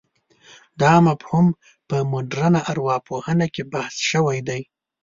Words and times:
دا 0.81 0.93
مفهوم 1.07 1.47
په 1.87 1.97
مډرنه 2.11 2.61
ارواپوهنه 2.71 3.45
کې 3.53 3.63
بحث 3.73 3.95
شوی 4.11 4.39
دی. 4.47 4.61